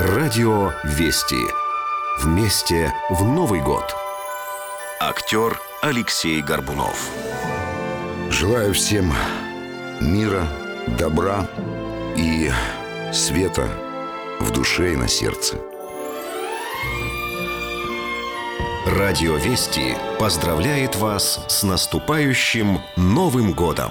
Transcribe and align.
Радио 0.00 0.74
«Вести». 0.84 1.44
Вместе 2.20 2.92
в 3.10 3.24
Новый 3.24 3.60
год. 3.60 3.96
Актер 5.00 5.60
Алексей 5.82 6.40
Горбунов. 6.40 7.10
Желаю 8.30 8.74
всем 8.74 9.12
мира, 10.00 10.46
добра 10.86 11.48
и 12.16 12.48
света 13.12 13.68
в 14.38 14.52
душе 14.52 14.92
и 14.92 14.96
на 14.96 15.08
сердце. 15.08 15.56
Радио 18.86 19.34
«Вести» 19.34 19.96
поздравляет 20.20 20.94
вас 20.94 21.44
с 21.48 21.64
наступающим 21.64 22.80
Новым 22.94 23.52
годом! 23.52 23.90